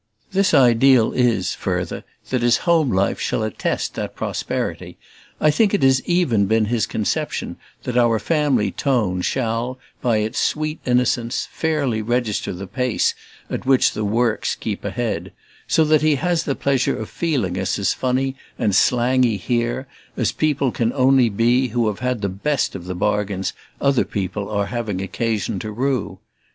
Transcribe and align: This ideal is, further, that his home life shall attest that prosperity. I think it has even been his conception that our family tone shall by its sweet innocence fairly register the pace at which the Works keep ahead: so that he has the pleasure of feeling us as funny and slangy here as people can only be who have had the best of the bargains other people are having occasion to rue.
This 0.31 0.51
ideal 0.55 1.11
is, 1.13 1.53
further, 1.53 2.03
that 2.31 2.41
his 2.41 2.57
home 2.65 2.91
life 2.91 3.19
shall 3.19 3.43
attest 3.43 3.93
that 3.93 4.15
prosperity. 4.15 4.97
I 5.39 5.51
think 5.51 5.75
it 5.75 5.83
has 5.83 6.03
even 6.07 6.47
been 6.47 6.65
his 6.65 6.87
conception 6.87 7.57
that 7.83 7.95
our 7.95 8.17
family 8.17 8.71
tone 8.71 9.21
shall 9.21 9.77
by 10.01 10.17
its 10.17 10.39
sweet 10.39 10.79
innocence 10.87 11.47
fairly 11.51 12.01
register 12.01 12.51
the 12.51 12.65
pace 12.65 13.13
at 13.47 13.67
which 13.67 13.93
the 13.93 14.03
Works 14.03 14.55
keep 14.55 14.83
ahead: 14.83 15.33
so 15.67 15.85
that 15.85 16.01
he 16.01 16.15
has 16.15 16.45
the 16.45 16.55
pleasure 16.55 16.97
of 16.97 17.07
feeling 17.07 17.55
us 17.59 17.77
as 17.77 17.93
funny 17.93 18.35
and 18.57 18.73
slangy 18.73 19.37
here 19.37 19.85
as 20.17 20.31
people 20.31 20.71
can 20.71 20.91
only 20.93 21.29
be 21.29 21.67
who 21.67 21.85
have 21.89 21.99
had 21.99 22.21
the 22.21 22.27
best 22.27 22.73
of 22.73 22.85
the 22.85 22.95
bargains 22.95 23.53
other 23.79 24.03
people 24.05 24.49
are 24.49 24.65
having 24.65 24.99
occasion 24.99 25.59
to 25.59 25.69
rue. 25.71 26.17